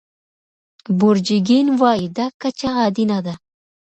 بورجیګین 0.97 1.67
وايي 1.79 2.07
دا 2.17 2.25
کچه 2.41 2.69
عادي 2.77 3.05
نه 3.11 3.19
ده. 3.25 3.33